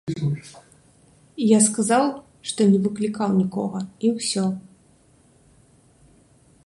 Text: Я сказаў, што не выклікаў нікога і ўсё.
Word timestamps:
Я 1.47 1.59
сказаў, 1.67 2.05
што 2.51 2.59
не 2.71 2.79
выклікаў 2.87 3.29
нікога 3.41 3.79
і 4.09 4.15
ўсё. 4.15 4.47